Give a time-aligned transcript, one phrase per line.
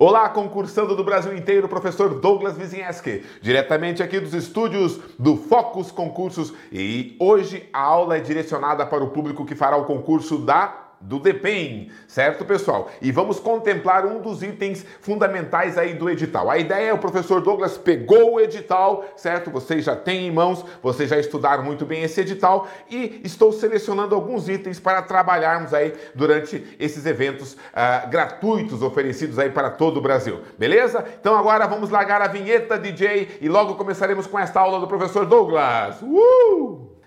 [0.00, 6.54] Olá, concursando do Brasil inteiro, professor Douglas Wizinski, diretamente aqui dos estúdios do Focus Concursos.
[6.70, 11.18] E hoje a aula é direcionada para o público que fará o concurso da do
[11.18, 12.90] DEPEN, certo, pessoal?
[13.00, 16.50] E vamos contemplar um dos itens fundamentais aí do edital.
[16.50, 19.50] A ideia é o professor Douglas pegou o edital, certo?
[19.50, 24.14] Vocês já têm em mãos, vocês já estudaram muito bem esse edital e estou selecionando
[24.14, 30.02] alguns itens para trabalharmos aí durante esses eventos uh, gratuitos oferecidos aí para todo o
[30.02, 31.04] Brasil, beleza?
[31.20, 35.24] Então agora vamos largar a vinheta, DJ, e logo começaremos com esta aula do professor
[35.24, 36.02] Douglas.
[36.02, 36.97] Uh!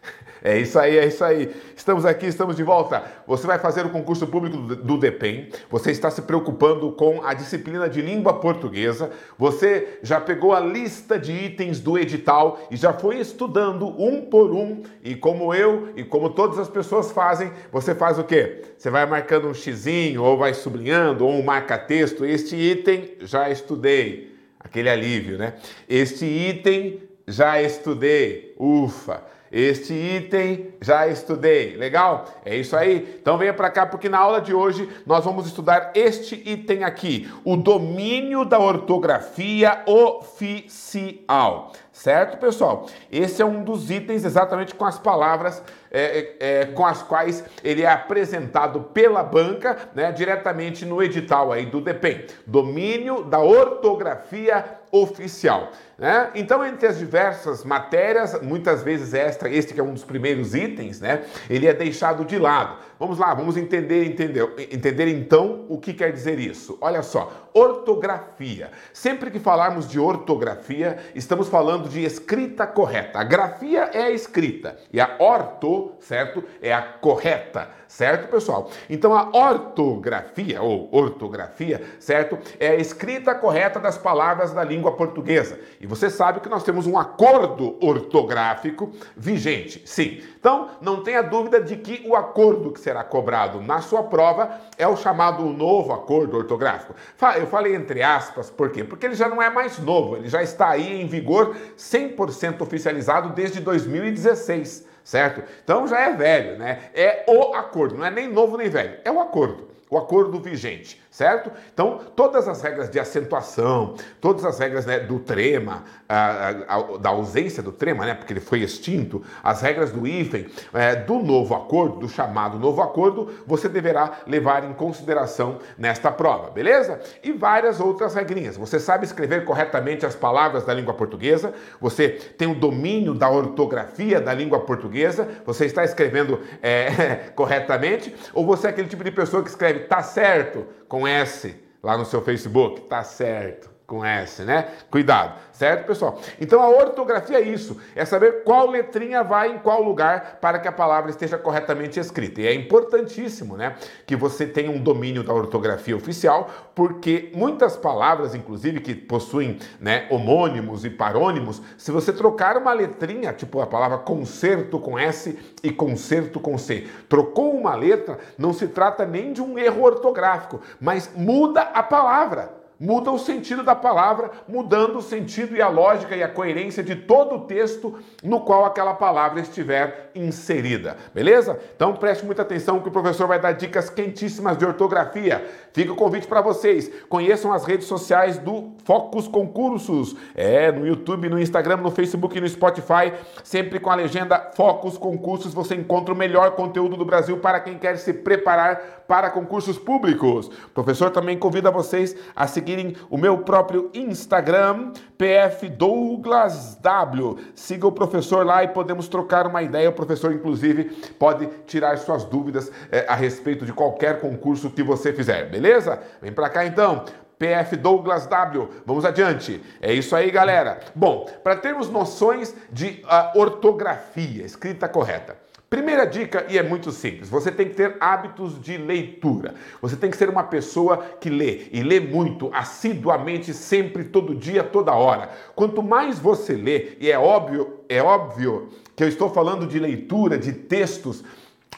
[0.44, 1.56] É isso aí, é isso aí.
[1.76, 3.04] Estamos aqui, estamos de volta.
[3.28, 7.88] Você vai fazer o concurso público do DEPEN, você está se preocupando com a disciplina
[7.88, 13.20] de língua portuguesa, você já pegou a lista de itens do edital e já foi
[13.20, 14.82] estudando um por um.
[15.04, 18.64] E como eu e como todas as pessoas fazem, você faz o quê?
[18.78, 22.26] Você vai marcando um xizinho, ou vai sublinhando, ou um marca-texto.
[22.26, 24.32] Este item já estudei.
[24.60, 25.56] Aquele alívio, né?
[25.88, 28.56] Este item já estudei.
[28.58, 29.24] Ufa!
[29.52, 31.76] Este item já estudei.
[31.76, 32.26] Legal?
[32.46, 33.18] É isso aí.
[33.22, 37.30] Então venha para cá porque na aula de hoje nós vamos estudar este item aqui,
[37.44, 41.74] o domínio da ortografia oficial.
[41.92, 42.88] Certo, pessoal?
[43.12, 47.84] Esse é um dos itens exatamente com as palavras é, é, com as quais ele
[47.84, 52.26] é apresentado pela banca, né, diretamente no edital aí do DEPEN.
[52.48, 55.72] Domínio da ortografia oficial.
[56.02, 56.32] Né?
[56.34, 61.00] Então, entre as diversas matérias, muitas vezes esta, este que é um dos primeiros itens,
[61.00, 62.78] né, ele é deixado de lado.
[62.98, 66.76] Vamos lá, vamos entender, entender, entender então o que quer dizer isso.
[66.82, 68.72] Olha só, ortografia.
[68.94, 73.20] Sempre que falarmos de ortografia, estamos falando de escrita correta.
[73.20, 78.70] A grafia é a escrita e a orto, certo, é a correta, certo, pessoal?
[78.90, 85.60] Então a ortografia ou ortografia, certo, é a escrita correta das palavras da língua portuguesa.
[85.80, 89.84] E você sabe que nós temos um acordo ortográfico vigente.
[89.86, 90.22] Sim.
[90.40, 94.88] Então, não tenha dúvida de que o acordo que será cobrado na sua prova é
[94.88, 96.96] o chamado novo acordo ortográfico.
[97.38, 98.86] Eu falei entre aspas, por quê?
[98.86, 103.34] Porque ele já não é mais novo, ele já está aí em vigor 100% oficializado
[103.34, 105.44] desde 2016, certo?
[105.62, 106.84] Então já é velho, né?
[106.94, 111.02] É o acordo, não é nem novo nem velho, é o acordo o acordo vigente,
[111.12, 111.52] certo?
[111.74, 117.10] Então, todas as regras de acentuação, todas as regras né, do trema, a, a, da
[117.10, 121.54] ausência do trema, né, porque ele foi extinto, as regras do hífen, é, do novo
[121.54, 127.02] acordo, do chamado novo acordo, você deverá levar em consideração nesta prova, beleza?
[127.22, 128.56] E várias outras regrinhas.
[128.56, 134.22] Você sabe escrever corretamente as palavras da língua portuguesa, você tem o domínio da ortografia
[134.22, 139.44] da língua portuguesa, você está escrevendo é, corretamente, ou você é aquele tipo de pessoa
[139.44, 144.70] que escreve tá certo com S lá no seu Facebook, tá certo com S, né?
[144.90, 146.18] Cuidado, certo, pessoal?
[146.40, 150.68] Então a ortografia é isso, é saber qual letrinha vai em qual lugar para que
[150.70, 152.40] a palavra esteja corretamente escrita.
[152.40, 153.76] E é importantíssimo, né,
[154.06, 160.08] que você tenha um domínio da ortografia oficial, porque muitas palavras, inclusive, que possuem, né,
[160.10, 165.70] homônimos e parônimos, se você trocar uma letrinha, tipo a palavra concerto com S e
[165.70, 171.12] concerto com C, trocou uma letra, não se trata nem de um erro ortográfico, mas
[171.14, 176.24] muda a palavra muda o sentido da palavra, mudando o sentido e a lógica e
[176.24, 180.98] a coerência de todo o texto no qual aquela palavra estiver inserida.
[181.14, 181.60] Beleza?
[181.76, 185.46] Então preste muita atenção que o professor vai dar dicas quentíssimas de ortografia.
[185.72, 186.92] Fica o convite para vocês.
[187.08, 190.16] Conheçam as redes sociais do Focus Concursos.
[190.34, 193.14] É, no YouTube, no Instagram, no Facebook e no Spotify,
[193.44, 197.78] sempre com a legenda Focus Concursos, você encontra o melhor conteúdo do Brasil para quem
[197.78, 200.48] quer se preparar para concursos públicos.
[200.48, 207.38] O professor também convida vocês a seguir seguirem o meu próprio Instagram, PF Douglas W.
[207.54, 209.90] Siga o professor lá e podemos trocar uma ideia.
[209.90, 210.86] O professor, inclusive,
[211.20, 216.02] pode tirar suas dúvidas é, a respeito de qualquer concurso que você fizer, beleza?
[216.22, 217.04] Vem para cá então.
[217.38, 218.70] PF Douglas W.
[218.86, 219.62] Vamos adiante.
[219.82, 220.80] É isso aí, galera.
[220.94, 225.36] Bom, para termos noções de uh, ortografia, escrita correta.
[225.72, 229.56] Primeira dica, e é muito simples: você tem que ter hábitos de leitura.
[229.82, 234.66] Você tem que ser uma pessoa que lê e lê muito, assiduamente, sempre, todo dia,
[234.66, 235.30] toda hora.
[235.56, 240.38] Quanto mais você lê, e é óbvio, é óbvio que eu estou falando de leitura
[240.38, 241.24] de textos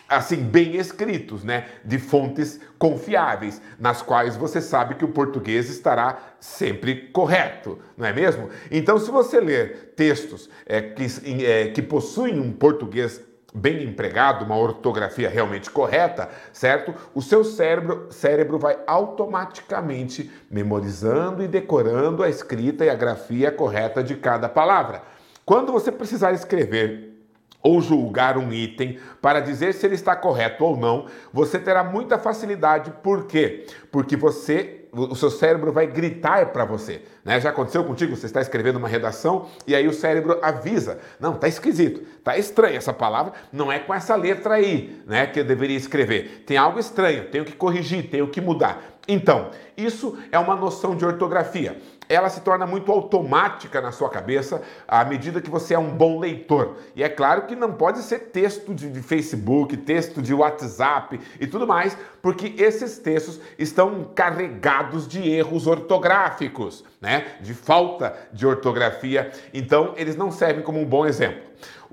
[0.10, 6.18] assim bem escritos, né, de fontes confiáveis, nas quais você sabe que o português estará
[6.40, 8.50] sempre correto, não é mesmo?
[8.72, 13.22] Então, se você ler textos é, que, é, que possuem um português
[13.54, 16.94] bem empregado, uma ortografia realmente correta, certo?
[17.14, 24.04] O seu cérebro, cérebro vai automaticamente memorizando e decorando a escrita e a grafia correta
[24.04, 25.04] de cada palavra.
[25.46, 27.14] Quando você precisar escrever
[27.62, 32.18] ou julgar um item para dizer se ele está correto ou não, você terá muita
[32.18, 32.92] facilidade.
[33.02, 33.68] Por quê?
[33.90, 37.02] Porque você o seu cérebro vai gritar para você.
[37.26, 37.40] Né?
[37.40, 38.16] Já aconteceu contigo?
[38.16, 42.78] Você está escrevendo uma redação e aí o cérebro avisa: não, tá esquisito, tá estranho
[42.78, 46.44] essa palavra, não é com essa letra aí, né, que eu deveria escrever.
[46.46, 48.94] Tem algo estranho, tenho que corrigir, tenho que mudar.
[49.08, 51.76] Então, isso é uma noção de ortografia
[52.08, 56.20] ela se torna muito automática na sua cabeça à medida que você é um bom
[56.20, 56.78] leitor.
[56.96, 61.68] E é claro que não pode ser texto de, Facebook, texto de WhatsApp e tudo
[61.68, 67.38] mais, porque esses textos estão carregados de erros ortográficos, né?
[67.42, 69.32] De falta de ortografia.
[69.54, 71.42] Então, eles não servem como um bom exemplo.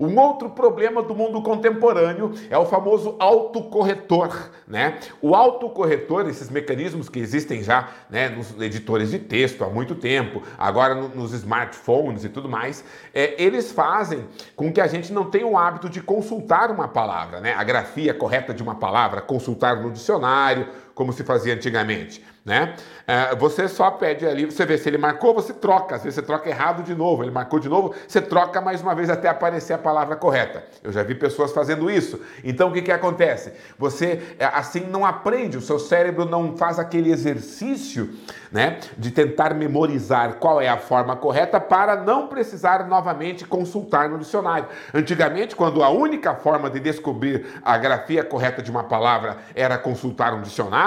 [0.00, 4.98] Um outro problema do mundo contemporâneo é o famoso autocorretor, né?
[5.20, 10.42] O autocorretor, esses mecanismos que existem já né, nos editores de texto há muito tempo,
[10.56, 12.82] agora no, nos smartphones e tudo mais,
[13.12, 14.24] é, eles fazem
[14.56, 17.52] com que a gente não tenha o hábito de consultar uma palavra, né?
[17.52, 22.24] A grafia correta de uma palavra, consultar no dicionário, como se fazia antigamente.
[22.44, 22.74] Né?
[23.06, 25.96] É, você só pede ali, você vê se ele marcou, você troca.
[25.96, 28.94] Às vezes você troca errado de novo, ele marcou de novo, você troca mais uma
[28.94, 30.64] vez até aparecer a palavra correta.
[30.82, 32.18] Eu já vi pessoas fazendo isso.
[32.42, 33.52] Então o que, que acontece?
[33.78, 38.10] Você é, assim não aprende, o seu cérebro não faz aquele exercício
[38.50, 44.18] né, de tentar memorizar qual é a forma correta para não precisar novamente consultar no
[44.18, 44.66] dicionário.
[44.94, 50.34] Antigamente, quando a única forma de descobrir a grafia correta de uma palavra era consultar
[50.34, 50.79] um dicionário,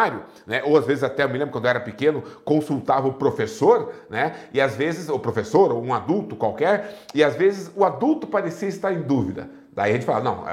[0.47, 3.93] né, ou às vezes até eu me lembro quando eu era pequeno, consultava o professor,
[4.09, 8.27] né, e às vezes o professor ou um adulto qualquer, e às vezes o adulto
[8.27, 9.49] parecia estar em dúvida.
[9.71, 10.43] Daí a gente fala, não,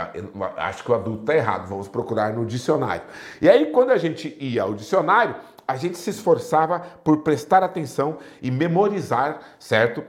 [0.56, 3.02] acho que o adulto está errado, vamos procurar no dicionário.
[3.40, 5.34] E aí, quando a gente ia ao dicionário,
[5.68, 10.02] a gente se esforçava por prestar atenção e memorizar, certo?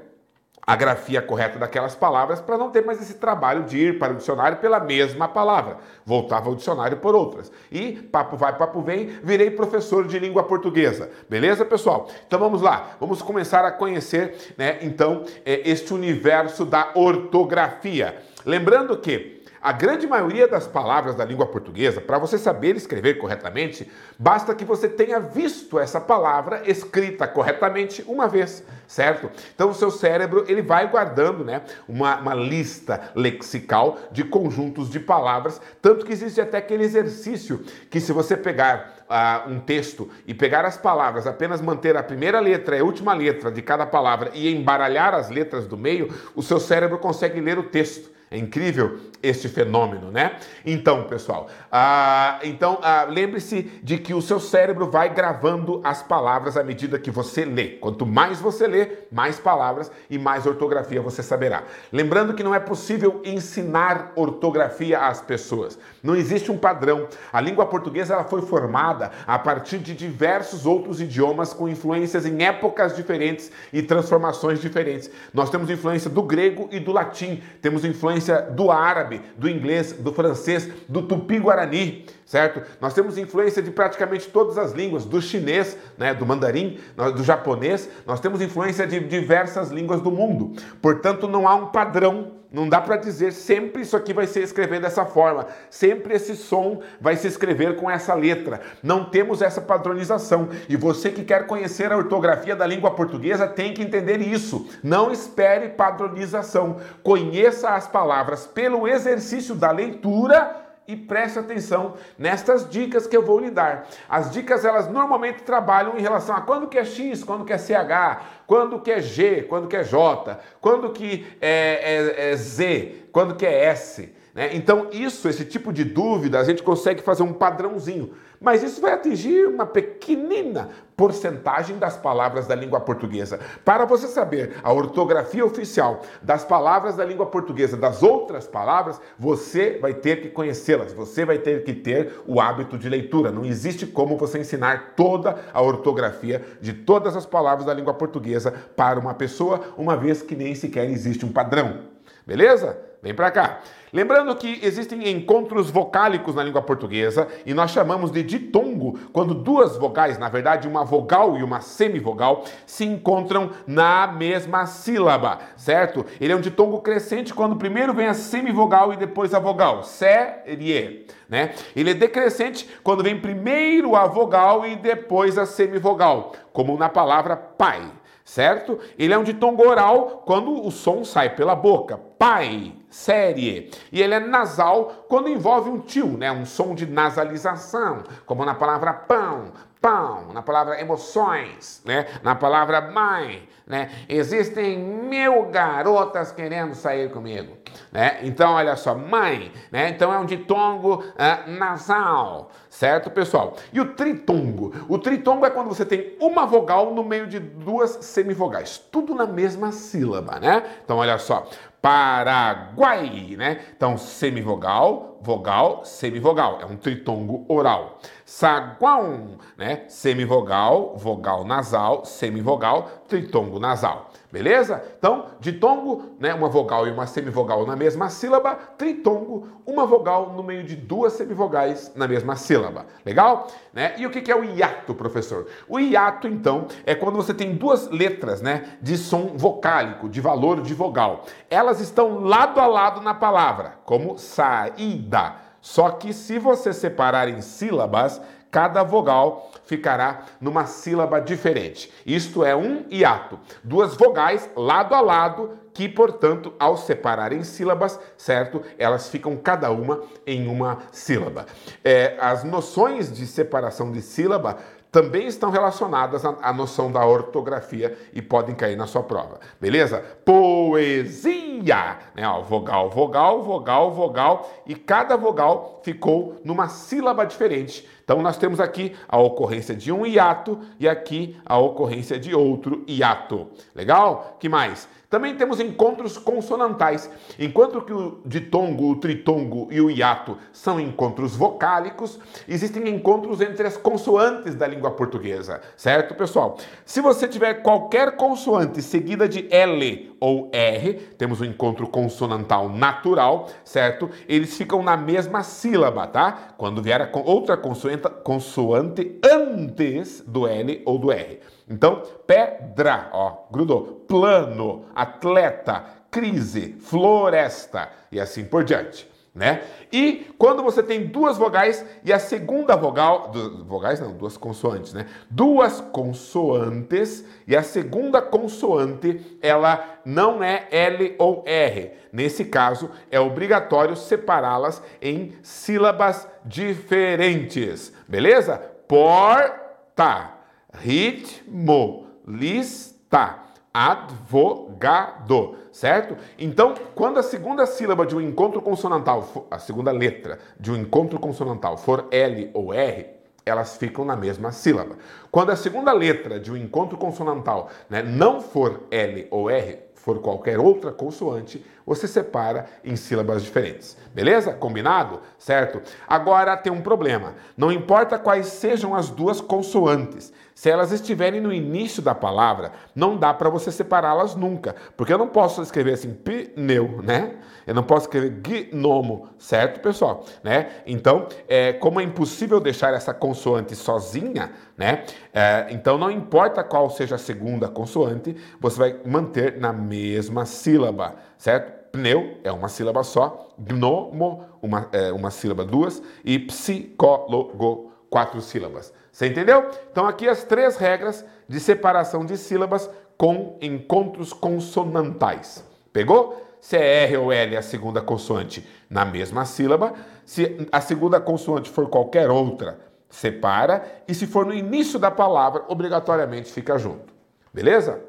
[0.65, 4.17] A grafia correta daquelas palavras para não ter mais esse trabalho de ir para o
[4.17, 5.77] dicionário pela mesma palavra.
[6.05, 7.51] Voltava ao dicionário por outras.
[7.71, 11.09] E papo vai, papo vem, virei professor de língua portuguesa.
[11.27, 12.09] Beleza, pessoal?
[12.27, 18.17] Então vamos lá, vamos começar a conhecer, né, então, é, este universo da ortografia.
[18.45, 23.89] Lembrando que a grande maioria das palavras da língua portuguesa, para você saber escrever corretamente,
[24.17, 29.29] basta que você tenha visto essa palavra escrita corretamente uma vez, certo?
[29.53, 34.99] Então o seu cérebro ele vai guardando, né, uma, uma lista lexical de conjuntos de
[34.99, 40.33] palavras, tanto que existe até aquele exercício que se você pegar Uh, um texto e
[40.33, 44.31] pegar as palavras, apenas manter a primeira letra e a última letra de cada palavra
[44.33, 48.09] e embaralhar as letras do meio, o seu cérebro consegue ler o texto.
[48.31, 50.37] É incrível este fenômeno, né?
[50.65, 56.55] Então, pessoal, ah, então ah, lembre-se de que o seu cérebro vai gravando as palavras
[56.55, 57.71] à medida que você lê.
[57.71, 61.63] Quanto mais você lê, mais palavras e mais ortografia você saberá.
[61.91, 65.77] Lembrando que não é possível ensinar ortografia às pessoas.
[66.01, 67.09] Não existe um padrão.
[67.33, 72.41] A língua portuguesa ela foi formada a partir de diversos outros idiomas com influências em
[72.43, 75.11] épocas diferentes e transformações diferentes.
[75.33, 79.93] Nós temos influência do grego e do latim, temos influência influência do árabe, do inglês,
[79.93, 82.61] do francês, do tupi-guarani, certo?
[82.79, 87.89] Nós temos influência de praticamente todas as línguas, do chinês, né, do mandarim, do japonês,
[88.07, 90.53] nós temos influência de diversas línguas do mundo.
[90.81, 94.81] Portanto, não há um padrão não dá para dizer sempre isso aqui vai ser escrever
[94.81, 98.59] dessa forma, sempre esse som vai se escrever com essa letra.
[98.83, 100.49] Não temos essa padronização.
[100.67, 104.67] E você que quer conhecer a ortografia da língua portuguesa tem que entender isso.
[104.83, 106.75] Não espere padronização.
[107.01, 113.39] Conheça as palavras pelo exercício da leitura e preste atenção nestas dicas que eu vou
[113.39, 113.87] lhe dar.
[114.09, 117.57] As dicas elas normalmente trabalham em relação a quando que é X, quando que é
[117.57, 123.07] CH, quando que é G, quando que é J, quando que é, é, é Z,
[123.11, 124.20] quando que é S.
[124.33, 124.55] Né?
[124.55, 128.13] Então, isso, esse tipo de dúvida, a gente consegue fazer um padrãozinho.
[128.39, 133.39] Mas isso vai atingir uma pequenina porcentagem das palavras da língua portuguesa.
[133.63, 139.77] Para você saber a ortografia oficial das palavras da língua portuguesa, das outras palavras, você
[139.79, 143.31] vai ter que conhecê-las, você vai ter que ter o hábito de leitura.
[143.31, 148.51] Não existe como você ensinar toda a ortografia de todas as palavras da língua portuguesa
[148.75, 151.90] para uma pessoa, uma vez que nem sequer existe um padrão.
[152.31, 152.79] Beleza?
[153.03, 153.59] Vem para cá.
[153.91, 159.75] Lembrando que existem encontros vocálicos na língua portuguesa e nós chamamos de ditongo quando duas
[159.75, 166.05] vogais, na verdade uma vogal e uma semivogal, se encontram na mesma sílaba, certo?
[166.21, 171.05] Ele é um ditongo crescente quando primeiro vem a semivogal e depois a vogal, série,
[171.27, 171.53] né?
[171.75, 177.35] Ele é decrescente quando vem primeiro a vogal e depois a semivogal, como na palavra
[177.35, 177.91] pai
[178.23, 178.79] certo?
[178.97, 181.97] Ele é um ditongo oral quando o som sai pela boca.
[181.97, 183.71] Pai, série.
[183.91, 186.31] E ele é nasal quando envolve um tio, né?
[186.31, 189.51] Um som de nasalização, como na palavra pão,
[189.81, 192.05] pão, na palavra emoções, né?
[192.21, 193.89] Na palavra mãe, né?
[194.07, 197.57] Existem mil garotas querendo sair comigo,
[197.91, 198.19] né?
[198.21, 199.89] Então, olha só, mãe, né?
[199.89, 203.55] Então é um ditongo uh, nasal, certo, pessoal?
[203.73, 204.71] E o tritongo?
[204.87, 209.25] O tritongo é quando você tem uma vogal no meio de duas semivogais, tudo na
[209.25, 210.63] mesma sílaba, né?
[210.85, 211.47] Então, olha só,
[211.81, 213.59] Paraguai, né?
[213.75, 216.59] Então, semivogal, vogal, semivogal.
[216.61, 217.99] É um tritongo oral.
[218.23, 219.85] Saguão, né?
[219.87, 224.10] Semivogal, vogal nasal, semivogal, tritongo nasal.
[224.31, 224.81] Beleza?
[224.97, 230.41] Então, ditongo, né, uma vogal e uma semivogal na mesma sílaba, tritongo, uma vogal no
[230.41, 232.85] meio de duas semivogais na mesma sílaba.
[233.05, 233.47] Legal?
[233.73, 233.95] Né?
[233.97, 235.47] E o que é o hiato, professor?
[235.67, 240.61] O hiato, então, é quando você tem duas letras né, de som vocálico, de valor
[240.61, 241.25] de vogal.
[241.49, 245.35] Elas estão lado a lado na palavra, como saída.
[245.59, 251.91] Só que se você separar em sílabas, cada vogal ficará numa sílaba diferente.
[252.05, 253.39] Isto é um hiato.
[253.63, 258.61] Duas vogais lado a lado que, portanto, ao separar em sílabas, certo?
[258.77, 261.45] Elas ficam cada uma em uma sílaba.
[261.83, 264.57] É, as noções de separação de sílaba
[264.91, 269.39] também estão relacionadas à, noção da ortografia e podem cair na sua prova.
[269.59, 270.03] Beleza?
[270.25, 271.97] Poesia!
[272.13, 272.27] Né?
[272.27, 277.87] Ó, vogal, vogal, vogal, vogal, e cada vogal ficou numa sílaba diferente.
[278.03, 282.83] Então nós temos aqui a ocorrência de um hiato e aqui a ocorrência de outro
[282.85, 283.47] hiato.
[283.73, 284.35] Legal?
[284.39, 284.89] Que mais?
[285.11, 287.11] Também temos encontros consonantais.
[287.37, 293.67] Enquanto que o ditongo, o tritongo e o hiato são encontros vocálicos, existem encontros entre
[293.67, 296.57] as consoantes da língua portuguesa, certo, pessoal?
[296.85, 303.49] Se você tiver qualquer consoante seguida de L ou R, temos um encontro consonantal natural,
[303.65, 304.09] certo?
[304.29, 306.53] Eles ficam na mesma sílaba, tá?
[306.57, 311.41] Quando vier outra consoante antes do L ou do R.
[311.69, 314.05] Então, pedra, ó, grudou.
[314.07, 319.09] Plano, atleta, crise, floresta e assim por diante.
[319.33, 319.63] Né?
[319.93, 324.91] E quando você tem duas vogais e a segunda vogal, du, vogais não, duas consoantes,
[324.91, 325.05] né?
[325.29, 331.93] Duas consoantes e a segunda consoante, ela não é L ou R.
[332.11, 337.93] Nesse caso, é obrigatório separá-las em sílabas diferentes.
[338.09, 338.57] Beleza?
[338.85, 340.40] Porta
[340.73, 343.39] ritmo, lista,
[343.73, 346.17] advogado, certo?
[346.37, 351.19] Então, quando a segunda sílaba de um encontro consonantal, a segunda letra de um encontro
[351.19, 354.97] consonantal for L ou R, elas ficam na mesma sílaba.
[355.31, 360.19] Quando a segunda letra de um encontro consonantal né, não for L ou R, for
[360.19, 361.63] qualquer outra consoante,
[361.95, 363.97] você separa em sílabas diferentes.
[364.13, 364.53] Beleza?
[364.53, 365.19] Combinado?
[365.37, 365.81] Certo?
[366.07, 367.33] Agora tem um problema.
[367.57, 373.17] Não importa quais sejam as duas consoantes, se elas estiverem no início da palavra, não
[373.17, 377.37] dá para você separá-las nunca, porque eu não posso escrever assim pneu, né?
[377.65, 380.23] Eu não posso escrever gnomo, certo, pessoal?
[380.43, 380.69] Né?
[380.85, 385.03] Então, é, como é impossível deixar essa consoante sozinha, né?
[385.33, 391.15] É, então, não importa qual seja a segunda consoante, você vai manter na mesma sílaba,
[391.37, 391.80] certo?
[391.91, 398.93] Pneu é uma sílaba só, gnomo, uma, é, uma sílaba duas, e psicólogo, quatro sílabas.
[399.11, 399.69] Você entendeu?
[399.91, 405.63] Então, aqui as três regras de separação de sílabas com encontros consonantais.
[405.91, 406.47] Pegou?
[406.61, 409.93] Se é R ou L a segunda consoante na mesma sílaba,
[410.23, 412.79] se a segunda consoante for qualquer outra,
[413.09, 417.13] separa, e se for no início da palavra, obrigatoriamente fica junto.
[417.53, 418.01] Beleza?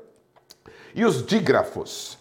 [0.95, 2.19] E os dígrafos?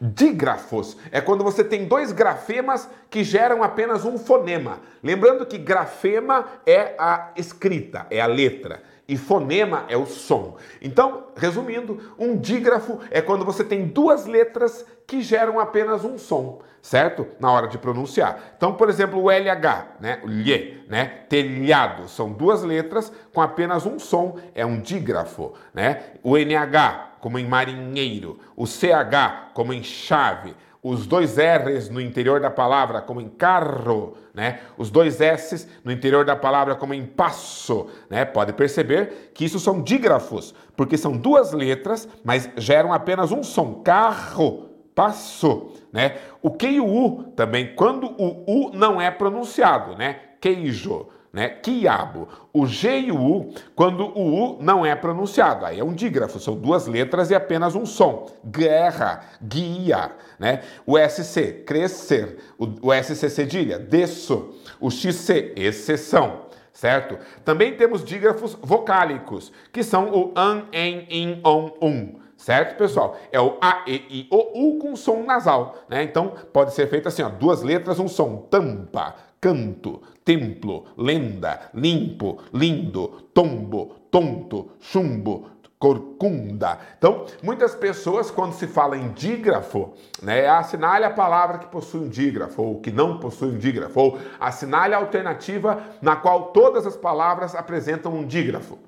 [0.00, 4.80] Dígrafos é quando você tem dois grafemas que geram apenas um fonema.
[5.02, 8.82] Lembrando que grafema é a escrita, é a letra.
[9.08, 10.58] E fonema é o som.
[10.82, 16.60] Então, resumindo, um dígrafo é quando você tem duas letras que geram apenas um som,
[16.82, 17.26] certo?
[17.40, 18.52] Na hora de pronunciar.
[18.54, 20.20] Então, por exemplo, o LH, né?
[20.22, 21.06] O lhe, né?
[21.26, 26.02] Telhado, são duas letras com apenas um som, é um dígrafo, né?
[26.22, 32.40] O NH, como em marinheiro, o CH, como em chave, os dois R's no interior
[32.40, 34.60] da palavra, como em carro, né?
[34.76, 38.24] Os dois S's no interior da palavra, como em passo, né?
[38.24, 43.82] Pode perceber que isso são dígrafos, porque são duas letras, mas geram apenas um som.
[43.82, 46.16] Carro, passo, né?
[46.40, 50.20] O Q e o U também, quando o U não é pronunciado, né?
[50.40, 51.48] Queijo né?
[51.48, 52.28] Quiabo.
[52.52, 56.40] O G e o U, quando o U não é pronunciado, aí é um dígrafo,
[56.40, 58.30] são duas letras e apenas um som.
[58.44, 60.62] Guerra, guia, né?
[60.86, 62.38] O SC, crescer.
[62.58, 64.54] O, o SC cedilha, desço.
[64.80, 67.18] O XC, exceção certo?
[67.44, 73.16] Também temos dígrafos vocálicos, que são o an, en, in, on, um, certo, pessoal?
[73.32, 76.04] É o a, e, i, o, u com som nasal, né?
[76.04, 82.42] Então pode ser feito assim, ó, duas letras, um som, tampa, canto, templo, lenda, limpo,
[82.52, 86.78] lindo, tombo, tonto, chumbo, corcunda.
[86.98, 92.08] Então, muitas pessoas, quando se fala em dígrafo, né, assinale a palavra que possui um
[92.08, 96.96] dígrafo, ou que não possui um dígrafo, ou assinale a alternativa na qual todas as
[96.96, 98.78] palavras apresentam um dígrafo.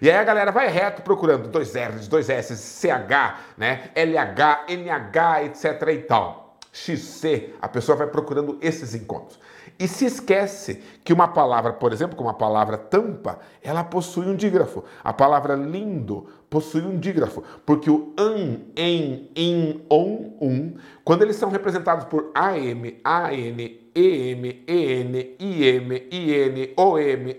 [0.00, 5.44] E aí a galera vai reto procurando dois R's, dois S's, CH, né, LH, NH,
[5.44, 6.56] etc e tal.
[6.72, 9.38] XC, a pessoa vai procurando esses encontros.
[9.78, 14.34] E se esquece que uma palavra, por exemplo, como a palavra tampa, ela possui um
[14.34, 14.82] dígrafo.
[15.04, 21.36] A palavra lindo possui um dígrafo, porque o an, em, in, on, um, quando eles
[21.36, 26.94] são representados por am, an, em, en, im, in, om,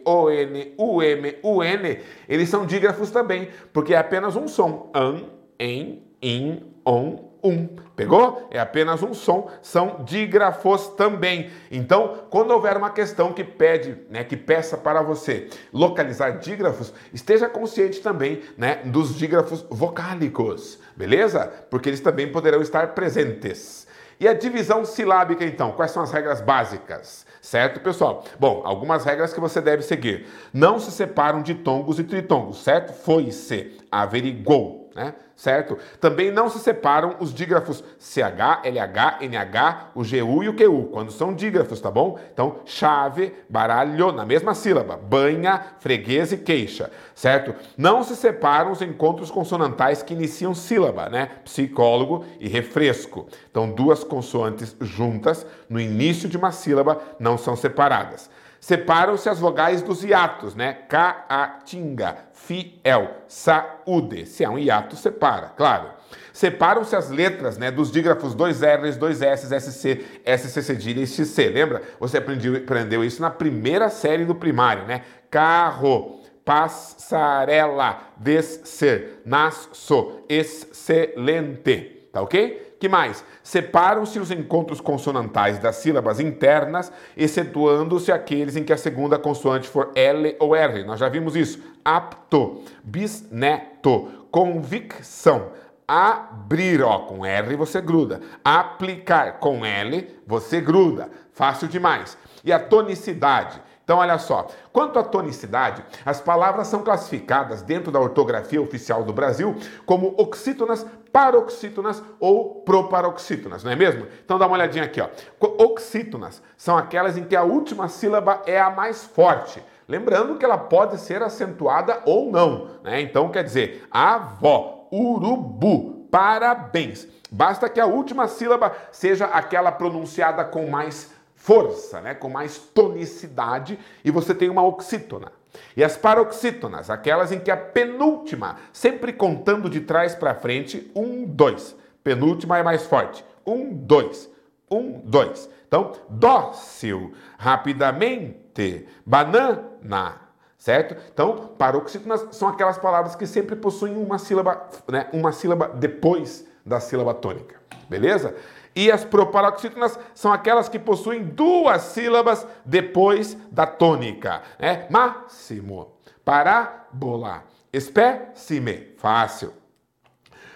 [0.06, 0.32] on,
[0.78, 4.90] um, un, eles são dígrafos também, porque é apenas um som.
[4.94, 5.24] An,
[5.60, 7.68] em, in, on, um.
[7.96, 8.48] Pegou?
[8.50, 11.50] É apenas um som, são dígrafos também.
[11.70, 17.50] Então, quando houver uma questão que pede, né, que peça para você localizar dígrafos, esteja
[17.50, 21.52] consciente também, né, dos dígrafos vocálicos, beleza?
[21.70, 23.88] Porque eles também poderão estar presentes.
[24.20, 25.72] E a divisão silábica, então?
[25.72, 27.26] Quais são as regras básicas?
[27.42, 28.26] Certo, pessoal?
[28.38, 30.28] Bom, algumas regras que você deve seguir.
[30.54, 32.92] Não se separam de tongos e tritongos, certo?
[32.92, 35.14] Foi-se, averigou, né?
[35.40, 35.78] certo?
[36.02, 41.14] Também não se separam os dígrafos CH, LH, NH, o GU e o QU, quando
[41.14, 42.20] são dígrafos, tá bom?
[42.34, 47.56] Então, chave, baralho, na mesma sílaba, banha, freguês e queixa, certo?
[47.78, 51.30] Não se separam os encontros consonantais que iniciam sílaba, né?
[51.46, 53.26] Psicólogo e refresco.
[53.50, 58.30] Então, duas consoantes juntas no início de uma sílaba não são separadas.
[58.60, 60.74] Separam-se as vogais dos hiatos, né?
[60.90, 64.26] Caatinga, fiel, saúde.
[64.26, 65.90] Se é um hiato, separa, claro.
[66.34, 71.50] Separam-se as letras né, dos dígrafos 2 R's, 2 S's, SC, SC cedilha e XC.
[71.50, 71.82] Lembra?
[72.00, 75.04] Você aprendeu, aprendeu isso na primeira série do primário, né?
[75.30, 82.08] Carro, passarela, descer, nasço, excelente.
[82.12, 82.69] Tá ok?
[82.80, 83.26] Que mais?
[83.44, 89.92] Separam-se os encontros consonantais das sílabas internas, excetuando-se aqueles em que a segunda consoante for
[89.96, 90.84] L ou R.
[90.86, 91.62] Nós já vimos isso.
[91.84, 95.52] Apto, bisneto, convicção.
[95.86, 98.22] Abrir, ó, com R você gruda.
[98.46, 101.10] Aplicar, com L você gruda.
[101.34, 102.18] Fácil demais.
[102.46, 108.00] E a tonicidade então, olha só, quanto à tonicidade, as palavras são classificadas dentro da
[108.00, 114.06] ortografia oficial do Brasil como oxítonas, paroxítonas ou proparoxítonas, não é mesmo?
[114.24, 115.10] Então dá uma olhadinha aqui, ó.
[115.40, 119.60] Oxítonas são aquelas em que a última sílaba é a mais forte.
[119.88, 123.02] Lembrando que ela pode ser acentuada ou não, né?
[123.02, 127.08] Então quer dizer, avó, urubu, parabéns.
[127.32, 133.80] Basta que a última sílaba seja aquela pronunciada com mais força, né, com mais tonicidade,
[134.04, 135.32] e você tem uma oxítona.
[135.76, 141.26] E as paroxítonas, aquelas em que a penúltima, sempre contando de trás para frente, um,
[141.26, 141.76] dois.
[142.04, 143.26] Penúltima é mais forte.
[143.46, 144.30] Um, dois.
[144.70, 145.50] Um, dois.
[145.68, 150.22] Então, dócil, rapidamente, banana,
[150.58, 150.96] certo?
[151.12, 156.80] Então, paroxítonas são aquelas palavras que sempre possuem uma sílaba, né, uma sílaba depois da
[156.80, 157.56] sílaba tônica,
[157.88, 158.36] beleza?
[158.76, 164.42] E as proparoxítonas são aquelas que possuem duas sílabas depois da tônica.
[164.60, 164.88] Né?
[164.90, 169.54] Máximo, parábola, espécime, fácil.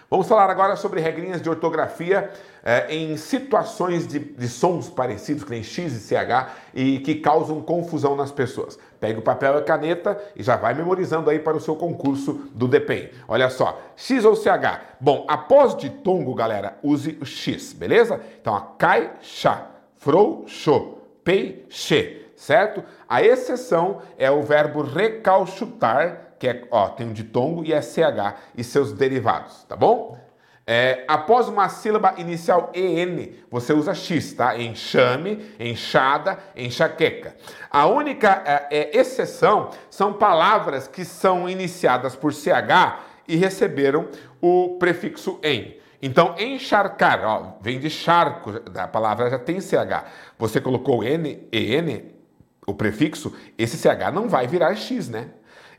[0.09, 2.31] Vamos falar agora sobre regrinhas de ortografia
[2.63, 7.61] é, em situações de, de, sons parecidos, que nem X e CH, e que causam
[7.61, 8.79] confusão nas pessoas.
[8.99, 12.49] Pega o papel e a caneta e já vai memorizando aí para o seu concurso
[12.53, 13.09] do DPEM.
[13.27, 14.95] Olha só, X ou CH?
[14.99, 18.21] Bom, após ditongo, galera, use o X, beleza?
[18.39, 19.65] Então, a caixa,
[19.97, 22.81] frouxo, peixe, certo?
[23.09, 28.35] A exceção é o verbo recalchutar, que é, ó, tem um ditongo e é CH
[28.57, 30.17] e seus derivados, tá bom?
[30.65, 34.57] É, após uma sílaba inicial EN, você usa X, tá?
[34.57, 37.35] Enxame, enxada, enxaqueca.
[37.69, 44.07] A única é, é, exceção são palavras que são iniciadas por CH e receberam
[44.41, 45.77] o prefixo em.
[46.01, 50.05] Então, encharcar, ó, vem de charco, a palavra já tem CH.
[50.37, 52.03] Você colocou N, EN,
[52.65, 55.29] o prefixo, esse CH não vai virar X, né?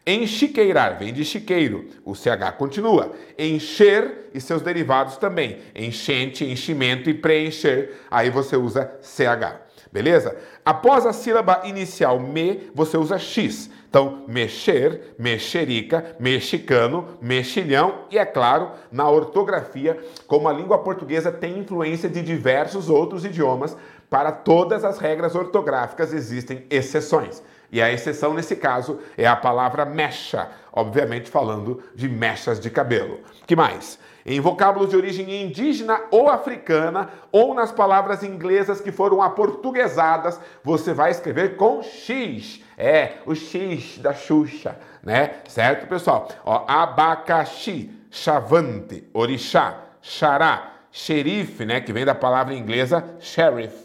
[0.06, 3.12] Enchiqueirar vem de chiqueiro, o CH continua.
[3.38, 5.60] Encher e seus derivados também.
[5.74, 9.64] Enchente, enchimento e preencher, aí você usa CH.
[9.90, 10.36] Beleza?
[10.62, 13.70] Após a sílaba inicial me, você usa X.
[13.88, 21.60] Então, mexer, mexerica, mexicano, mexilhão e, é claro, na ortografia, como a língua portuguesa tem
[21.60, 23.76] influência de diversos outros idiomas,
[24.10, 27.42] para todas as regras ortográficas existem exceções.
[27.74, 33.18] E a exceção nesse caso é a palavra mecha, obviamente falando de mechas de cabelo.
[33.48, 33.98] Que mais?
[34.24, 40.94] Em vocábulos de origem indígena ou africana, ou nas palavras inglesas que foram aportuguesadas, você
[40.94, 42.62] vai escrever com X.
[42.78, 45.40] É, o X da Xuxa, né?
[45.48, 46.28] Certo, pessoal?
[46.44, 51.80] Ó, abacaxi, chavante, orixá, xará, xerife, né?
[51.80, 53.82] Que vem da palavra inglesa sheriff.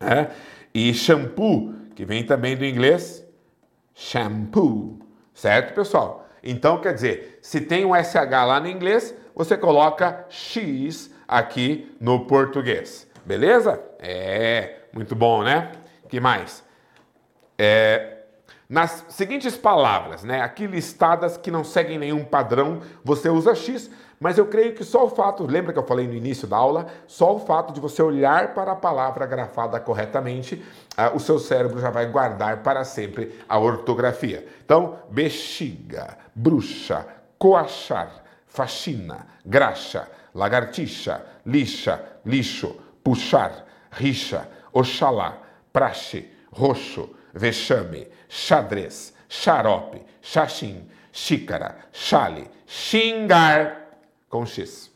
[0.00, 0.53] É?
[0.74, 3.24] E shampoo, que vem também do inglês
[3.94, 4.98] shampoo,
[5.32, 6.28] certo, pessoal?
[6.42, 12.26] Então, quer dizer, se tem um SH lá no inglês, você coloca X aqui no
[12.26, 13.80] português, beleza?
[14.00, 15.70] É, muito bom, né?
[16.14, 16.64] que mais?
[17.58, 18.18] É,
[18.68, 24.38] nas seguintes palavras, né, aqui listadas que não seguem nenhum padrão, você usa X, mas
[24.38, 26.86] eu creio que só o fato, lembra que eu falei no início da aula?
[27.06, 30.64] Só o fato de você olhar para a palavra grafada corretamente,
[30.96, 34.46] uh, o seu cérebro já vai guardar para sempre a ortografia.
[34.64, 37.06] Então, bexiga, bruxa,
[37.38, 45.38] coachar, faxina, graxa, lagartixa, lixa, lixo, puxar, rixa, oxalá,
[45.70, 54.90] praxe, roxo, vexame, xadrez, xarope, xaxim, xícara, chale, xingar, com X.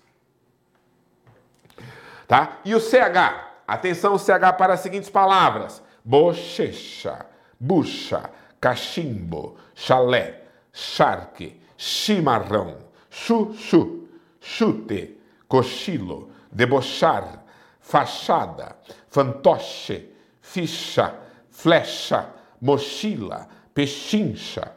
[2.27, 2.59] Tá?
[2.65, 3.63] E o CH?
[3.67, 7.27] Atenção, CH para as seguintes palavras: bochecha,
[7.61, 8.29] bucha,
[8.61, 12.77] cachimbo, chalé, charque, chimarrão,
[13.09, 14.09] chuchu,
[14.41, 17.45] chute, cochilo, debochar,
[17.81, 18.77] fachada,
[19.09, 21.15] fantoche, ficha,
[21.51, 24.73] flecha, mochila, pechincha,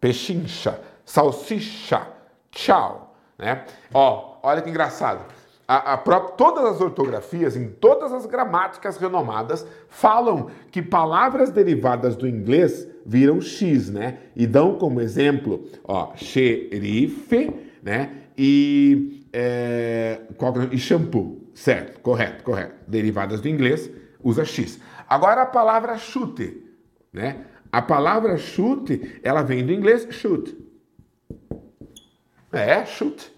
[0.00, 2.06] pechincha, salsicha,
[2.50, 3.64] tchau né?
[3.94, 5.24] Ó, olha que engraçado.
[5.66, 12.16] A, a própria, todas as ortografias, em todas as gramáticas renomadas, falam que palavras derivadas
[12.16, 14.18] do inglês viram X, né?
[14.34, 18.22] E dão como exemplo, ó, xerife, né?
[18.36, 22.00] E, é, qual, é e shampoo, certo?
[22.00, 22.74] Correto, correto.
[22.86, 23.90] Derivadas do inglês,
[24.24, 24.80] usa X.
[25.06, 26.64] Agora a palavra chute,
[27.12, 27.44] né?
[27.70, 30.56] A palavra chute, ela vem do inglês shoot.
[32.52, 33.30] É, chute.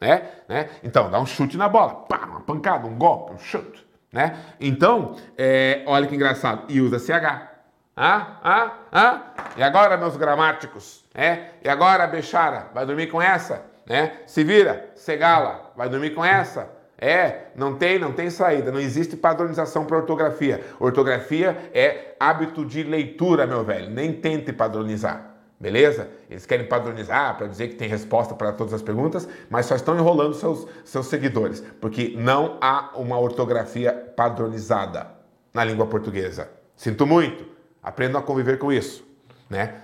[0.00, 0.28] Né?
[0.48, 0.68] né?
[0.82, 1.94] Então, dá um chute na bola.
[1.94, 3.86] Pá, uma pancada, um golpe, um chute.
[4.12, 4.36] Né?
[4.60, 6.70] Então, é, olha que engraçado.
[6.70, 7.48] E usa CH.
[7.96, 9.22] Ah, ah, ah.
[9.56, 11.04] E agora, meus gramáticos?
[11.14, 11.50] É?
[11.62, 12.68] E agora, Bechara?
[12.74, 13.64] Vai dormir com essa?
[13.86, 14.18] Né?
[14.26, 16.70] Se vira, Segala, vai dormir com essa?
[17.04, 20.64] É, não tem, não tem saída, não existe padronização para ortografia.
[20.78, 23.90] Ortografia é hábito de leitura, meu velho.
[23.90, 25.34] Nem tente padronizar.
[25.58, 26.08] Beleza?
[26.30, 29.96] Eles querem padronizar para dizer que tem resposta para todas as perguntas, mas só estão
[29.96, 35.08] enrolando seus, seus seguidores, porque não há uma ortografia padronizada
[35.52, 36.50] na língua portuguesa.
[36.76, 37.44] Sinto muito,
[37.82, 39.04] aprendam a conviver com isso,
[39.50, 39.74] né?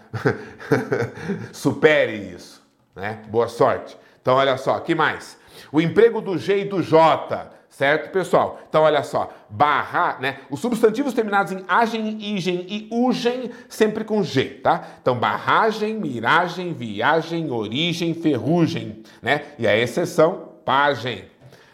[1.52, 3.22] Supere isso, né?
[3.28, 3.98] Boa sorte.
[4.22, 5.37] Então, olha só, que mais?
[5.72, 8.58] O emprego do G e do J Certo, pessoal?
[8.68, 10.38] Então, olha só, barra, né?
[10.50, 14.84] Os substantivos terminados em agem, igem e ugem, sempre com G, tá?
[15.00, 19.42] Então, barragem, miragem, viagem, origem, ferrugem, né?
[19.58, 21.26] E a exceção, pagem.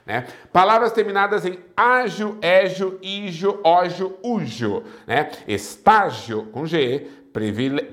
[0.04, 0.26] Né?
[0.52, 5.30] Palavras terminadas em ágio, égio, ígio, ógio, úgio, né?
[5.48, 7.08] Estágio com G,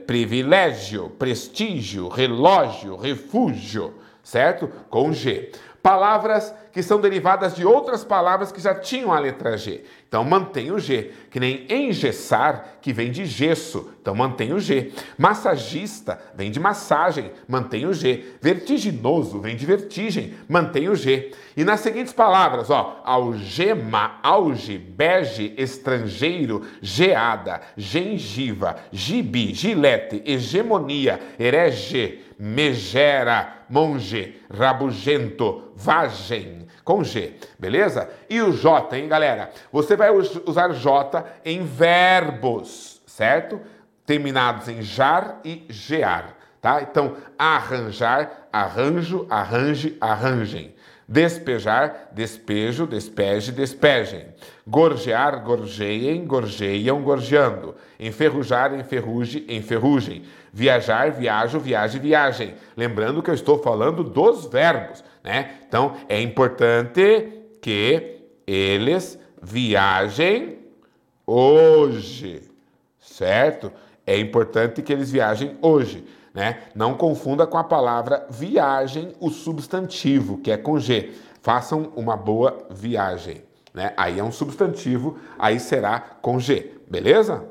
[0.05, 4.69] privilégio, prestígio, relógio, refúgio, certo?
[4.89, 5.51] Com G.
[5.81, 9.83] Palavras que são derivadas de outras palavras que já tinham a letra G.
[10.07, 11.11] Então mantém o G.
[11.29, 13.91] Que nem engessar, que vem de gesso.
[14.01, 14.91] Então mantém o G.
[15.17, 17.31] Massagista vem de massagem.
[17.47, 18.35] Mantém o G.
[18.41, 20.33] Vertiginoso vem de vertigem.
[20.47, 21.31] Mantém o G.
[21.55, 32.21] E nas seguintes palavras, ó, algema, auge, bege, estrangeiro, geada, gengiva, gibi, gilete, hegemonia, herege,
[32.39, 38.09] megera, monge, rabugento, vagem, com G, beleza?
[38.29, 39.51] E o J, hein, galera?
[39.71, 43.59] Você vai usar J em verbos, certo?
[44.05, 46.81] Terminados em jar e gear, tá?
[46.81, 50.75] Então, arranjar, arranjo, arranje, arranjem.
[51.11, 54.27] Despejar, despejo, despeje, despejem.
[54.65, 57.75] Gorjear, gorjeiem, gorjeiam, gorjeando.
[57.99, 60.23] Enferrujar, enferruje, enferrujem.
[60.53, 62.55] Viajar, viajo, viaje, viagem.
[62.77, 65.59] Lembrando que eu estou falando dos verbos, né?
[65.67, 70.59] Então é importante que eles viajem
[71.25, 72.41] hoje,
[72.99, 73.71] certo?
[74.05, 76.05] É importante que eles viajem hoje.
[76.33, 76.63] Né?
[76.73, 81.13] Não confunda com a palavra viagem, o substantivo, que é com G.
[81.41, 83.43] Façam uma boa viagem.
[83.73, 83.93] Né?
[83.97, 87.45] Aí é um substantivo, aí será com G, beleza?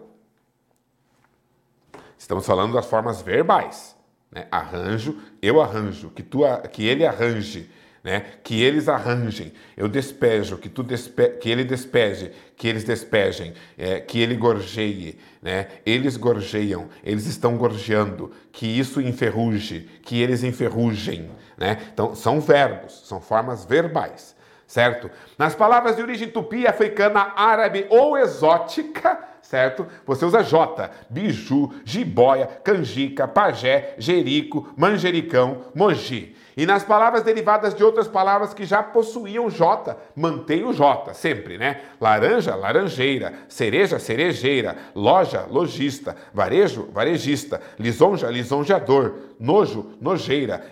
[2.17, 3.97] Estamos falando das formas verbais.
[4.31, 4.47] Né?
[4.51, 6.40] Arranjo, eu arranjo, que, tu,
[6.73, 7.69] que ele arranje
[8.03, 8.25] né?
[8.43, 11.29] Que eles arranjem, eu despejo, que tu despe...
[11.38, 15.69] que ele despeje, que eles despejem, é, que ele gorjeie, né?
[15.85, 21.79] Eles gorjeiam, eles estão gorjeando, que isso enferruje, que eles enferrujem, né?
[21.93, 24.35] Então são verbos, são formas verbais,
[24.66, 25.11] certo?
[25.37, 29.85] Nas palavras de origem tupi, africana, árabe ou exótica, certo?
[30.07, 36.37] Você usa J, biju, jiboia, canjica, pajé, jerico, manjericão, moji.
[36.57, 41.57] E nas palavras derivadas de outras palavras que já possuíam J, mantém o J sempre,
[41.57, 41.83] né?
[42.01, 50.67] Laranja, laranjeira, cereja, cerejeira, loja, lojista, varejo, varejista, lisonja, lisonjeador, nojo, nojeira,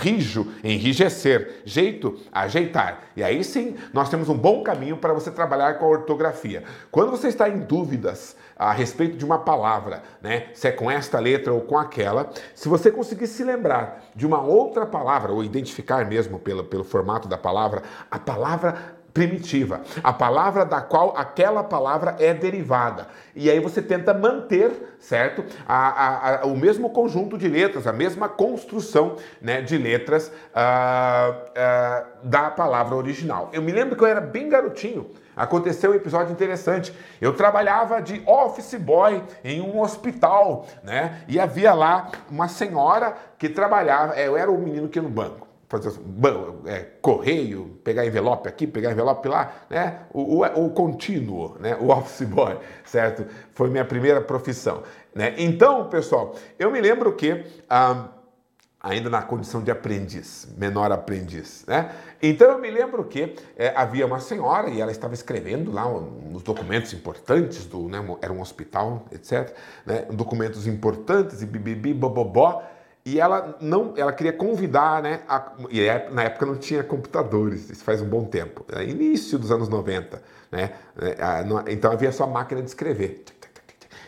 [0.00, 3.00] rijo, enrijecer, jeito, ajeitar.
[3.16, 6.62] E aí sim, nós temos um bom caminho para você trabalhar com a ortografia.
[6.90, 10.48] Quando você está em dúvidas a respeito de uma palavra, né?
[10.54, 14.40] Se é com esta letra ou com aquela, se você conseguir se lembrar de uma
[14.40, 20.62] outra palavra, ou identificar mesmo pelo, pelo formato da palavra, a palavra primitiva, a palavra
[20.62, 23.08] da qual aquela palavra é derivada.
[23.34, 25.42] E aí você tenta manter, certo?
[25.66, 31.32] A, a, a, o mesmo conjunto de letras, a mesma construção né, de letras uh,
[31.32, 33.48] uh, da palavra original.
[33.54, 36.94] Eu me lembro que eu era bem garotinho aconteceu um episódio interessante.
[37.20, 41.20] Eu trabalhava de office boy em um hospital, né?
[41.28, 45.10] E havia lá uma senhora que trabalhava, é, eu era o menino que ia no
[45.10, 45.45] banco.
[45.68, 45.92] Fazer
[46.66, 50.00] é, correio, pegar envelope aqui, pegar envelope lá, né?
[50.12, 51.76] O, o, o contínuo, né?
[51.80, 53.26] O office boy, certo?
[53.52, 54.82] Foi minha primeira profissão,
[55.14, 55.34] né?
[55.36, 58.08] Então, pessoal, eu me lembro que ah,
[58.86, 61.90] ainda na condição de aprendiz, menor aprendiz, né?
[62.22, 66.42] Então eu me lembro que é, havia uma senhora e ela estava escrevendo lá uns
[66.42, 72.62] documentos importantes do, né, era um hospital, etc, né, documentos importantes e bibibi, bobobó,
[73.06, 77.70] e ela não, ela queria convidar, né, a, e é, na época não tinha computadores,
[77.70, 82.26] isso faz um bom tempo, é início dos anos 90, né, é, então havia só
[82.26, 83.24] máquina de escrever.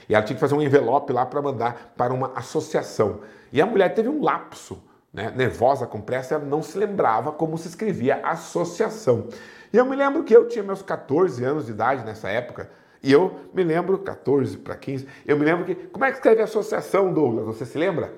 [0.08, 3.20] E ela tinha que fazer um envelope lá para mandar para uma associação.
[3.52, 4.82] E a mulher teve um lapso,
[5.12, 5.30] né?
[5.36, 9.28] nervosa, com pressa, ela não se lembrava como se escrevia associação.
[9.70, 12.70] E eu me lembro que eu tinha meus 14 anos de idade nessa época,
[13.02, 15.74] e eu me lembro, 14 para 15, eu me lembro que.
[15.74, 17.46] Como é que escreve associação, Douglas?
[17.46, 18.12] Você se lembra?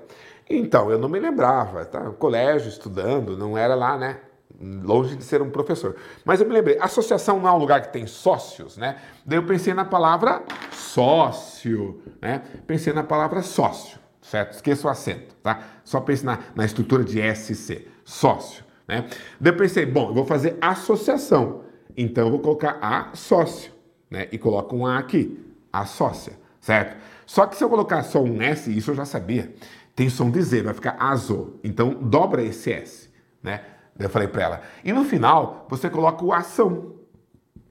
[0.50, 2.00] Então, eu não me lembrava, tá?
[2.10, 4.18] Colégio, estudando, não era lá, né?
[4.60, 5.96] Longe de ser um professor.
[6.24, 8.96] Mas eu me lembrei, associação não é um lugar que tem sócios, né?
[9.24, 12.42] Daí eu pensei na palavra sócio, né?
[12.66, 14.52] Pensei na palavra sócio certo?
[14.52, 15.60] Esqueça o acento, tá?
[15.84, 19.06] Só pense na, na estrutura de SC, sócio, né?
[19.40, 21.62] Daí eu pensei, bom, eu vou fazer associação,
[21.96, 23.72] então eu vou colocar a sócio,
[24.08, 24.28] né?
[24.30, 25.38] E coloco um A aqui,
[25.72, 26.96] a sócia, certo?
[27.26, 29.52] Só que se eu colocar só um S, isso eu já sabia,
[30.00, 33.10] tem som de Z, vai ficar azo, então dobra esse S,
[33.42, 33.60] né?
[33.98, 36.94] Eu falei para ela, e no final você coloca o ação,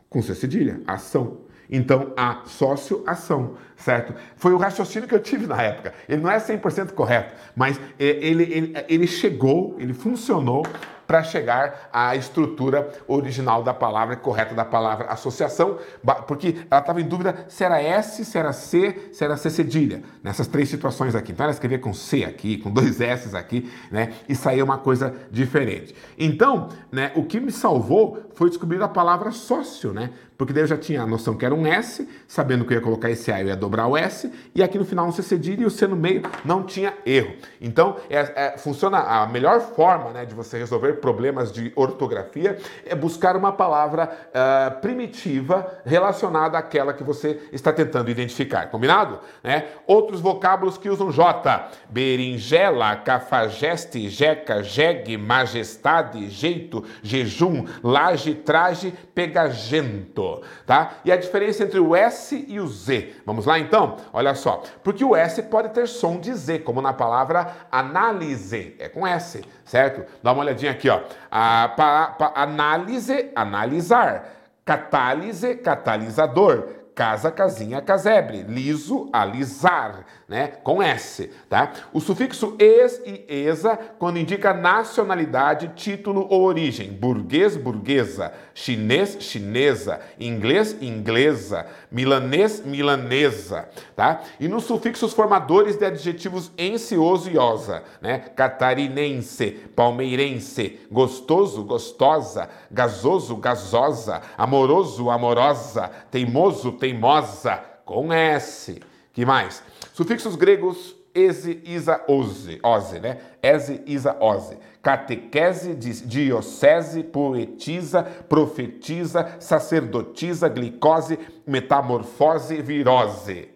[0.07, 1.39] com C cedilha, ação.
[1.71, 4.13] Então, a sócio-ação, certo?
[4.35, 5.91] Foi o raciocínio que eu tive na época.
[6.07, 10.63] Ele não é 100% correto, mas é, ele, ele, ele chegou, ele funcionou
[11.09, 15.79] para chegar à estrutura original da palavra, correta da palavra associação,
[16.27, 20.03] porque ela estava em dúvida se era S, se era C, se era C cedilha,
[20.21, 21.31] nessas três situações aqui.
[21.31, 24.13] Então ela escrevia com C aqui, com dois S aqui, né?
[24.29, 25.95] E saía uma coisa diferente.
[26.15, 30.11] Então, né, o que me salvou foi descobrir a palavra sócio, né?
[30.39, 32.81] Porque daí eu já tinha a noção que era um S, sabendo que eu ia
[32.81, 35.63] colocar esse A, eu ia dobrar o S, e aqui no final um C cedilha
[35.63, 37.33] e o C no meio não tinha erro.
[37.59, 42.95] Então, é, é, funciona a melhor forma né, de você resolver problemas de ortografia é
[42.95, 48.67] buscar uma palavra uh, primitiva relacionada àquela que você está tentando identificar.
[48.67, 49.19] Combinado?
[49.43, 49.65] Né?
[49.85, 60.28] Outros vocábulos que usam J: berinjela, cafajeste, jeca, jegue, majestade, jeito, jejum, laje, traje, pegagento
[60.65, 60.93] tá?
[61.03, 63.15] E a diferença entre o S e o Z.
[63.25, 63.97] Vamos lá então?
[64.13, 64.63] Olha só.
[64.83, 68.75] Porque o S pode ter som de Z, como na palavra análise.
[68.79, 70.05] É com S, certo?
[70.21, 71.01] Dá uma olhadinha aqui, ó.
[71.29, 74.35] A, pa, pa, análise, analisar.
[74.65, 81.71] Catálise, catalisador casa, casinha, casebre, liso, alisar, né, com S, tá?
[81.93, 90.01] O sufixo es e esa quando indica nacionalidade, título ou origem, burguês, burguesa, chinês, chinesa,
[90.19, 94.21] inglês, inglesa, milanês, milanesa, tá?
[94.37, 98.19] E nos sufixos formadores de adjetivos encioso e osa, né?
[98.35, 108.79] Catarinense, palmeirense, gostoso, gostosa, gasoso, gasosa, amoroso, amorosa, teimoso, teimosa, teimosa, com S.
[109.13, 109.63] Que mais?
[109.93, 113.19] Sufixos gregos ese, isa, ose, ose, né?
[113.41, 114.57] Ese, isa, ose.
[114.81, 123.49] Catequese, diocese, poetisa, profetiza, sacerdotisa, glicose, metamorfose, virose.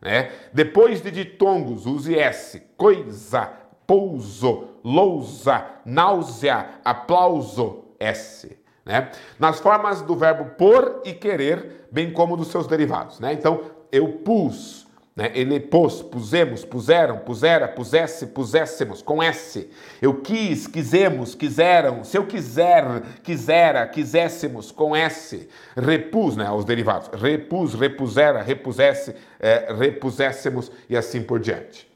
[0.00, 0.30] Né?
[0.52, 2.62] Depois de ditongos, use S.
[2.76, 3.52] Coisa,
[3.86, 8.59] pouso, lousa, náusea, aplauso, S.
[8.90, 9.08] Né?
[9.38, 13.20] Nas formas do verbo por e querer, bem como dos seus derivados.
[13.20, 13.32] Né?
[13.32, 15.30] Então, eu pus, né?
[15.32, 19.70] ele pôs, pusemos, puseram, pusera, pusesse, puséssemos, com S.
[20.02, 25.48] Eu quis, quisemos, quiseram, se eu quiser, quisera, quiséssemos, com S.
[25.76, 27.08] Repus, né, os derivados.
[27.20, 31.89] Repus, repusera, repusesse, é, repuséssemos e assim por diante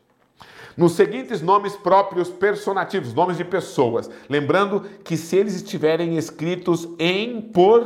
[0.76, 4.10] nos seguintes nomes próprios personativos, nomes de pessoas.
[4.28, 7.82] Lembrando que se eles estiverem escritos em português,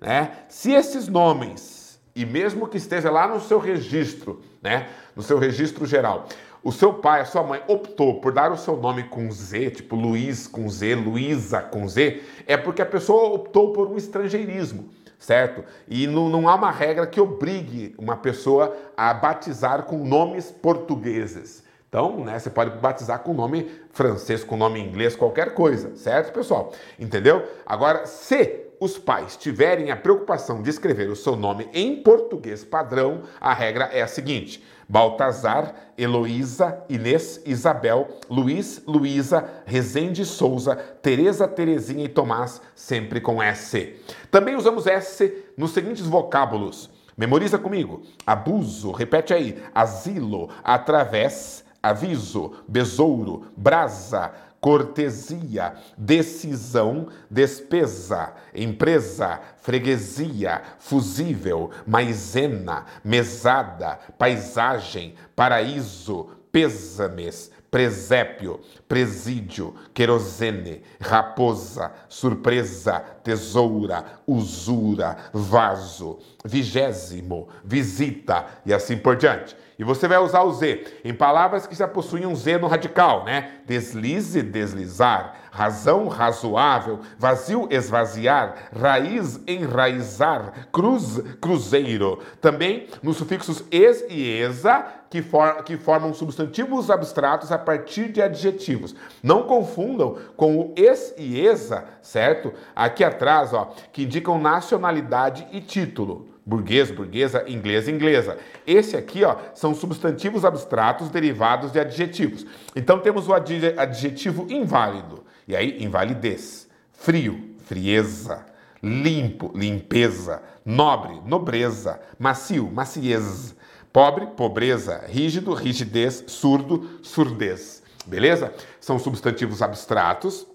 [0.00, 0.32] né?
[0.48, 4.88] Se esses nomes, e mesmo que esteja lá no seu registro, né?
[5.16, 6.26] No seu registro geral,
[6.62, 9.94] o seu pai, a sua mãe optou por dar o seu nome com Z, tipo
[9.96, 14.88] Luiz com Z, Luísa com Z, é porque a pessoa optou por um estrangeirismo
[15.18, 15.64] certo?
[15.86, 21.64] E não, não há uma regra que obrigue uma pessoa a batizar com nomes portugueses.
[21.88, 26.72] Então, né, você pode batizar com nome francês, com nome inglês, qualquer coisa, certo, pessoal?
[26.98, 27.48] Entendeu?
[27.64, 33.22] Agora, se os pais tiverem a preocupação de escrever o seu nome em português padrão,
[33.40, 42.04] a regra é a seguinte: Baltazar, Heloísa, Inês, Isabel, Luiz, Luísa, Rezende Souza, Tereza, Terezinha
[42.04, 43.96] e Tomás, sempre com S.
[44.30, 46.90] Também usamos S nos seguintes vocábulos.
[47.16, 48.02] Memoriza comigo.
[48.26, 49.60] Abuso, repete aí.
[49.74, 54.32] Asilo, através, aviso, besouro, brasa,
[54.68, 71.90] cortesia, decisão, despesa, empresa, freguesia, fusível, maisena, mesada, paisagem, paraíso, pêsames, presépio, presídio, querosene, raposa,
[72.06, 79.56] surpresa, tesoura, usura, vaso, vigésimo, visita e assim por diante.
[79.78, 83.24] E você vai usar o Z em palavras que já possuem um Z no radical,
[83.24, 83.60] né?
[83.64, 92.18] Deslize, deslizar, razão, razoável, vazio, esvaziar, raiz, enraizar, cruz, cruzeiro.
[92.40, 98.20] Também nos sufixos es e esa, que, for, que formam substantivos abstratos a partir de
[98.20, 98.96] adjetivos.
[99.22, 102.52] Não confundam com o es e esa, certo?
[102.74, 108.38] Aqui atrás, ó, que indicam nacionalidade e título burguês, burguesa, inglês, inglesa.
[108.66, 112.46] Esse aqui, ó, são substantivos abstratos derivados de adjetivos.
[112.74, 115.24] Então temos o adjetivo inválido.
[115.46, 116.66] E aí, invalidez.
[116.90, 118.46] Frio, frieza.
[118.82, 120.40] Limpo, limpeza.
[120.64, 122.00] Nobre, nobreza.
[122.18, 123.54] Macio, maciez.
[123.92, 125.04] Pobre, pobreza.
[125.06, 126.24] Rígido, rigidez.
[126.28, 127.82] Surdo, surdez.
[128.06, 128.54] Beleza?
[128.80, 130.46] São substantivos abstratos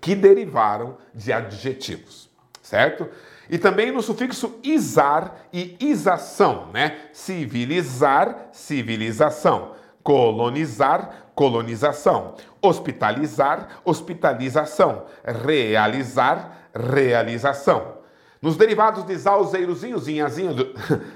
[0.00, 2.30] que derivaram de adjetivos,
[2.62, 3.08] certo?
[3.50, 6.98] E também no sufixo izar e isação, né?
[7.12, 9.72] Civilizar, civilização.
[10.02, 12.34] Colonizar, colonização.
[12.60, 15.06] Hospitalizar, hospitalização.
[15.24, 17.98] Realizar, realização.
[18.40, 20.54] Nos derivados de zalzeirozinho, zinhazinho,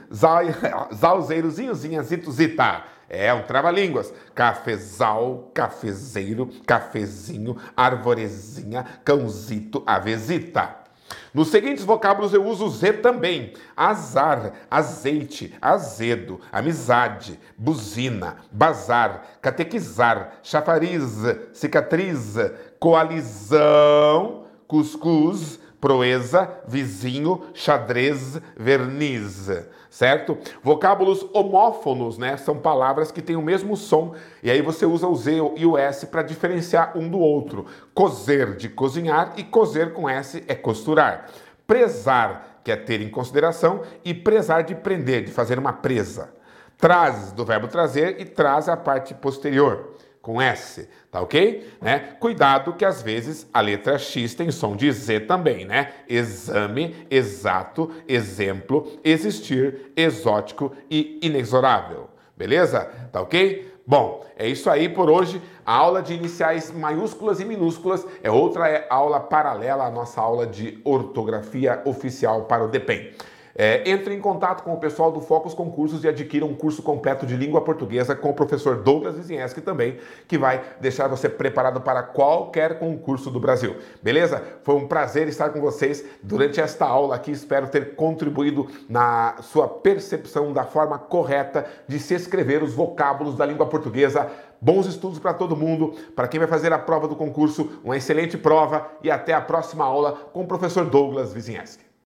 [0.93, 2.85] zalzeirozinho, zinhazito, zita.
[3.09, 4.13] É um trava-línguas.
[4.35, 10.82] Cafezal, cafezeiro, cafezinho, arvorezinha, cãozito, avezita.
[11.33, 21.19] Nos seguintes vocábulos eu uso Z também: azar, azeite, azedo, amizade, buzina, bazar, catequizar, chafariz,
[21.53, 22.37] cicatriz,
[22.79, 29.51] coalizão, cuscuz, proeza, vizinho, xadrez, verniz,
[29.91, 30.39] certo?
[30.63, 32.37] Vocábulos homófonos, né?
[32.37, 34.15] São palavras que têm o mesmo som
[34.45, 37.67] e aí você usa o Z e o S para diferenciar um do outro.
[37.93, 41.29] Cozer de cozinhar e cozer com S é costurar.
[41.67, 46.33] Prezar, que é ter em consideração, e prezar de prender, de fazer uma presa.
[46.79, 51.69] Traz do verbo trazer e traz a parte posterior com S, tá ok?
[51.81, 52.15] Né?
[52.21, 55.93] Cuidado que às vezes a letra X tem som de Z também, né?
[56.09, 62.09] Exame, exato, exemplo, existir, exótico e inexorável.
[62.37, 62.89] Beleza?
[63.11, 63.73] Tá ok?
[63.85, 65.43] Bom, é isso aí por hoje.
[65.67, 70.81] A aula de iniciais maiúsculas e minúsculas é outra aula paralela à nossa aula de
[70.85, 73.11] ortografia oficial para o DEPEN.
[73.55, 77.27] É, entre em contato com o pessoal do Focus Concursos e adquira um curso completo
[77.27, 82.03] de língua portuguesa com o professor Douglas Wizinski também, que vai deixar você preparado para
[82.03, 83.77] qualquer concurso do Brasil.
[84.03, 84.43] Beleza?
[84.63, 87.31] Foi um prazer estar com vocês durante esta aula aqui.
[87.31, 93.45] Espero ter contribuído na sua percepção da forma correta de se escrever os vocábulos da
[93.45, 94.31] língua portuguesa.
[94.61, 98.39] Bons estudos para todo mundo, para quem vai fazer a prova do concurso, uma excelente
[98.39, 101.92] prova e até a próxima aula com o professor Douglas Wizinski.